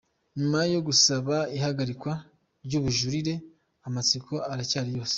Nyuma 0.37 0.59
yo 0.73 0.79
gusaba 0.87 1.35
ihagarikwa 1.57 2.13
ry'ubujurire, 2.65 3.33
amatsiko 3.87 4.33
aracyari 4.51 4.89
yose. 4.97 5.09